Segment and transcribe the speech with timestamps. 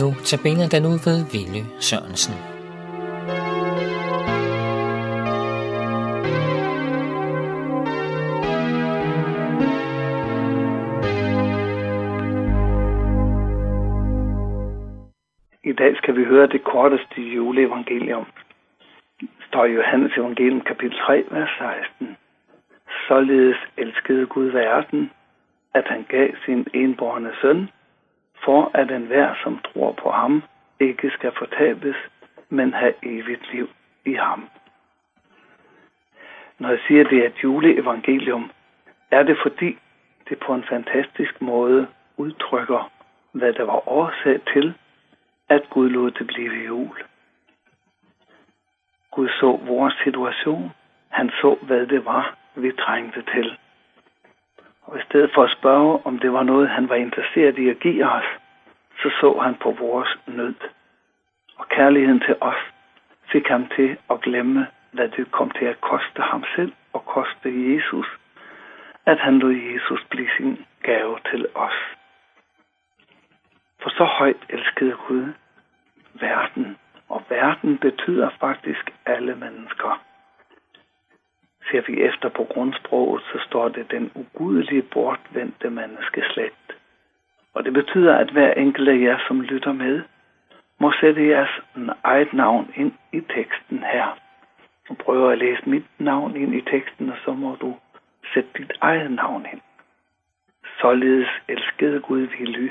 [0.00, 2.34] Nu tabiner den ud ved Ville Sørensen.
[15.64, 18.26] I dag skal vi høre det korteste juleevangelium.
[19.48, 21.50] Står i Johannes evangelium kapitel 3, vers
[21.98, 22.16] 16.
[23.08, 25.10] Således elskede Gud verden,
[25.74, 27.68] at han gav sin enborne søn,
[28.46, 30.42] for at enhver, som tror på ham,
[30.80, 31.96] ikke skal fortabes,
[32.48, 33.68] men have evigt liv
[34.04, 34.48] i ham.
[36.58, 38.50] Når jeg siger, at det er et juleevangelium,
[39.10, 39.78] er det fordi,
[40.28, 41.86] det på en fantastisk måde
[42.16, 42.90] udtrykker,
[43.32, 44.74] hvad der var årsag til,
[45.48, 46.96] at Gud lod det blive jul.
[49.10, 50.70] Gud så vores situation.
[51.08, 53.58] Han så, hvad det var, vi trængte til.
[54.86, 57.80] Og i stedet for at spørge, om det var noget, han var interesseret i at
[57.80, 58.24] give os,
[59.02, 60.54] så så han på vores nød.
[61.56, 62.60] Og kærligheden til os
[63.32, 67.74] fik ham til at glemme, hvad det kom til at koste ham selv og koste
[67.74, 68.06] Jesus,
[69.06, 71.78] at han lod Jesus blive sin gave til os.
[73.82, 75.32] For så højt elskede Gud
[76.14, 76.76] verden,
[77.08, 80.05] og verden betyder faktisk alle mennesker.
[81.70, 86.76] Ser vi efter på grundsproget, så står det den ugudelige bortvendte menneskeslægt.
[87.54, 90.02] Og det betyder, at hver enkelt af jer, som lytter med,
[90.78, 91.60] må sætte jeres
[92.04, 94.18] eget navn ind i teksten her.
[94.88, 97.76] Du prøver at læse mit navn ind i teksten, og så må du
[98.34, 99.60] sætte dit eget navn ind.
[100.80, 102.70] Således elskede Gud Vily,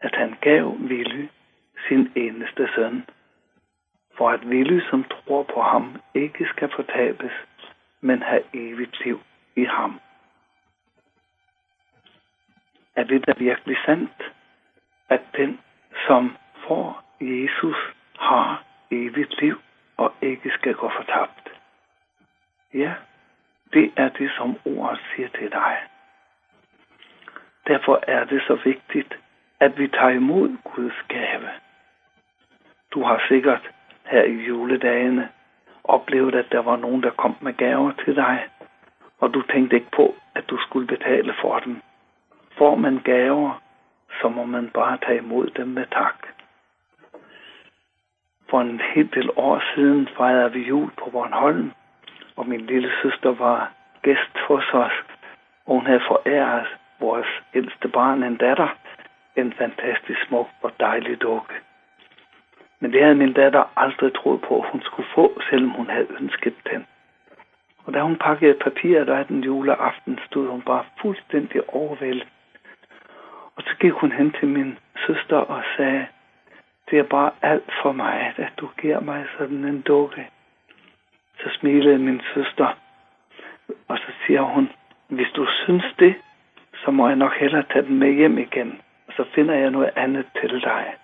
[0.00, 1.26] at han gav Vily
[1.88, 3.04] sin eneste søn,
[4.18, 7.32] for at ville, som tror på ham, ikke skal fortabes,
[8.00, 9.20] men have evigt liv
[9.56, 10.00] i ham.
[12.96, 14.32] Er det da virkelig sandt,
[15.08, 15.60] at den,
[16.06, 16.36] som
[16.66, 17.76] får Jesus,
[18.18, 19.60] har evigt liv
[19.96, 21.48] og ikke skal gå fortabt?
[22.74, 22.94] Ja,
[23.72, 25.76] det er det, som ordet siger til dig.
[27.66, 29.18] Derfor er det så vigtigt,
[29.60, 31.48] at vi tager imod Guds gave.
[32.90, 33.70] Du har sikkert
[34.10, 35.28] her i juledagene
[35.84, 38.46] oplevet, at der var nogen, der kom med gaver til dig,
[39.20, 41.82] og du tænkte ikke på, at du skulle betale for dem.
[42.58, 43.62] Får man gaver,
[44.20, 46.26] så må man bare tage imod dem med tak.
[48.50, 51.70] For en hel del år siden fejrede vi jul på Bornholm,
[52.36, 54.92] og min lille søster var gæst hos os,
[55.66, 56.66] og hun havde foræret
[57.00, 58.68] vores ældste barn, en datter,
[59.36, 61.54] en fantastisk smuk og dejlig dukke.
[62.80, 66.06] Men det havde min datter aldrig troet på, at hun skulle få, selvom hun havde
[66.20, 66.86] ønsket den.
[67.84, 72.28] Og da hun pakkede papiret der den juleaften, stod hun bare fuldstændig overvældet.
[73.56, 76.06] Og så gik hun hen til min søster og sagde,
[76.90, 80.28] det er bare alt for mig, at du giver mig sådan en dukke.
[81.38, 82.78] Så smilede min søster,
[83.88, 84.70] og så siger hun,
[85.08, 86.14] hvis du synes det,
[86.84, 89.90] så må jeg nok hellere tage den med hjem igen, og så finder jeg noget
[89.96, 90.94] andet til dig.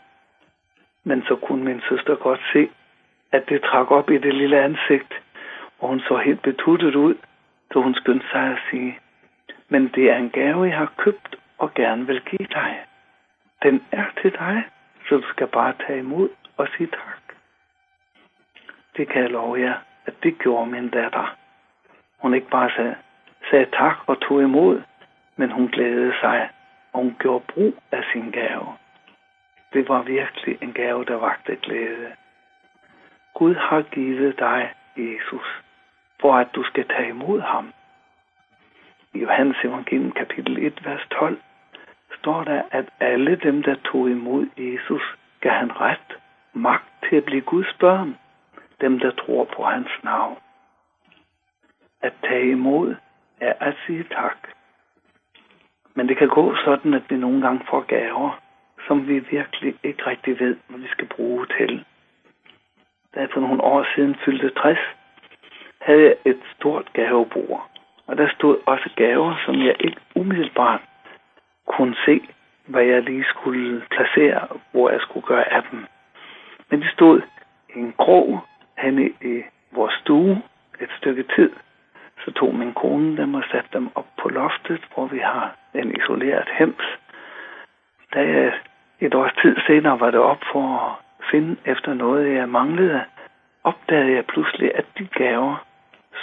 [1.05, 2.69] Men så kunne min søster godt se,
[3.33, 5.15] at det trak op i det lille ansigt,
[5.79, 7.15] og hun så helt betuttet ud,
[7.73, 8.99] så hun skyndte sig at sige,
[9.69, 12.85] men det er en gave, jeg har købt og gerne vil give dig.
[13.63, 14.65] Den er til dig,
[15.09, 17.37] så du skal bare tage imod og sige tak.
[18.97, 19.75] Det kan jeg love jer,
[20.07, 21.37] at det gjorde min datter.
[22.19, 22.95] Hun ikke bare sagde,
[23.51, 24.83] sagde tak og tog imod,
[25.37, 26.51] men hun glædede sig,
[26.93, 28.67] og hun gjorde brug af sin gave.
[29.75, 32.13] Det var virkelig en gave, der vagte glæde.
[33.35, 35.63] Gud har givet dig, Jesus,
[36.21, 37.73] for at du skal tage imod ham.
[39.15, 41.41] I Johannes evangelium kapitel 1, vers 12,
[42.19, 45.03] står der, at alle dem, der tog imod Jesus,
[45.41, 46.19] gav han ret,
[46.53, 48.19] magt til at blive Guds børn,
[48.81, 50.37] dem, der tror på hans navn.
[52.03, 52.95] At tage imod
[53.41, 54.49] er at sige tak.
[55.95, 58.44] Men det kan gå sådan, at vi nogle gange får gaver,
[58.87, 61.85] som vi virkelig ikke rigtig ved, hvad vi skal bruge til.
[63.15, 64.79] Da jeg for nogle år siden fyldte 60,
[65.81, 67.71] havde jeg et stort gavebord.
[68.07, 70.81] Og der stod også gaver, som jeg ikke umiddelbart
[71.67, 72.21] kunne se,
[72.67, 75.87] hvad jeg lige skulle placere, hvor jeg skulle gøre af dem.
[76.71, 77.21] Men de stod
[77.75, 78.41] i en krog
[78.79, 79.43] henne i
[79.73, 80.43] vores stue
[80.81, 81.51] et stykke tid.
[82.25, 85.97] Så tog min kone dem og satte dem op på loftet, hvor vi har en
[85.97, 86.85] isoleret hems.
[88.15, 88.53] Da jeg
[89.01, 93.05] et års tid senere var det op for at finde efter noget, jeg manglede,
[93.65, 95.65] opdagede jeg pludselig, at de gaver,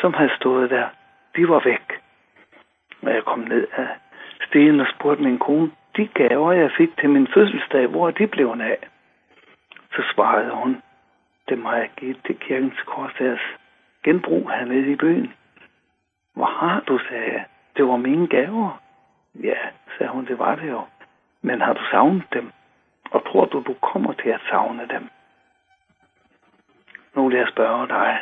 [0.02, 0.88] som havde stået der,
[1.36, 2.02] de var væk.
[3.02, 3.88] Når jeg kom ned af
[4.48, 8.28] stenen og spurgte min kone, de gaver, jeg fik til min fødselsdag, hvor er de
[8.28, 8.78] blevet af?
[9.96, 10.82] Så svarede hun,
[11.50, 13.40] dem har jeg givet til kirkens korsærs
[14.04, 15.34] genbrug hernede i byen.
[16.36, 17.46] Hvor har du, sagde jeg.
[17.78, 18.82] Det var mine gaver.
[19.44, 19.58] Ja,
[19.98, 20.82] sagde hun, det var det jo.
[21.42, 22.52] Men har du savnet dem?
[23.12, 25.10] Og tror du, du kommer til at savne dem?
[27.16, 28.20] Nu vil jeg spørge dig.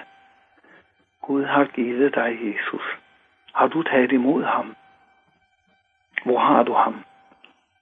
[1.22, 2.82] Gud har givet dig Jesus.
[3.54, 4.76] Har du taget imod ham?
[6.26, 7.04] Hvor har du ham?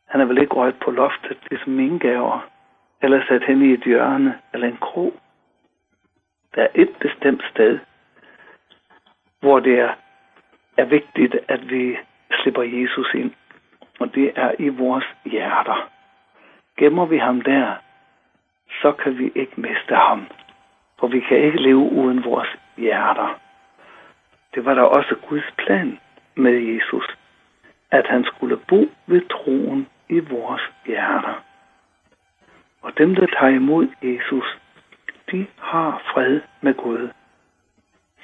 [0.08, 2.50] Han er vel ikke røget på loftet, ligesom mine gaver,
[3.02, 5.14] eller sat hen i et hjørne eller en krog.
[6.56, 7.80] Der er et bestemt sted,
[9.40, 9.94] hvor det er,
[10.78, 11.98] er vigtigt, at vi
[12.32, 13.32] slipper Jesus ind.
[14.00, 15.90] Og det er i vores hjerter.
[16.78, 17.76] Gemmer vi ham der,
[18.82, 20.28] så kan vi ikke miste ham.
[21.00, 23.40] For vi kan ikke leve uden vores hjerter.
[24.56, 26.00] Det var der også Guds plan
[26.36, 27.18] med Jesus,
[27.92, 31.44] at han skulle bo ved troen i vores hjerter.
[32.82, 34.58] Og dem, der tager imod Jesus,
[35.32, 37.10] de har fred med Gud.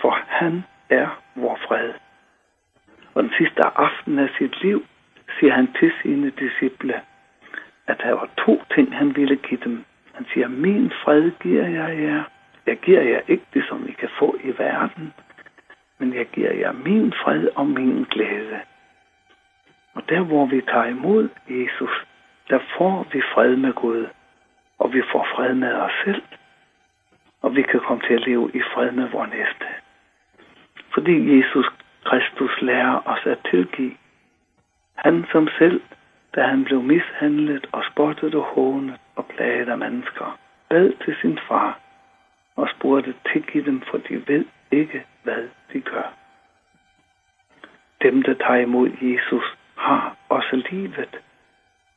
[0.01, 1.93] For han er vor fred.
[3.13, 4.85] Og den sidste aften af sit liv
[5.39, 7.01] siger han til sine disciple,
[7.87, 9.85] at der var to ting, han ville give dem.
[10.13, 12.23] Han siger, min fred giver jeg jer.
[12.65, 15.13] Jeg giver jer ikke det, som I kan få i verden,
[15.97, 18.59] men jeg giver jer min fred og min glæde.
[19.93, 22.05] Og der, hvor vi tager imod Jesus,
[22.49, 24.05] der får vi fred med Gud,
[24.79, 26.21] og vi får fred med os selv,
[27.41, 29.65] og vi kan komme til at leve i fred med vores næste.
[30.93, 31.65] Fordi Jesus
[32.03, 33.95] Kristus lærer os at tilgive.
[34.95, 35.81] Han som selv,
[36.35, 40.39] da han blev mishandlet og spottet og hånet og plaget af mennesker,
[40.69, 41.79] bad til sin far
[42.55, 46.13] og spurgte, tilgiv dem, for de ved ikke, hvad de gør.
[48.01, 51.19] Dem, der tager imod Jesus, har også livet,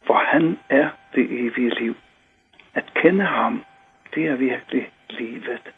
[0.06, 1.94] for han er det evige liv.
[2.75, 3.65] At kende ham,
[4.15, 5.73] det er virkelig livet.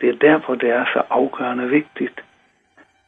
[0.00, 2.24] Det er derfor, det er så afgørende vigtigt,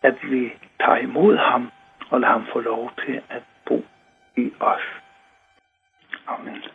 [0.03, 1.71] at vi tager imod ham
[2.11, 3.43] og lader ham få lov til at
[4.37, 4.83] bo i os.
[6.27, 6.74] Amen.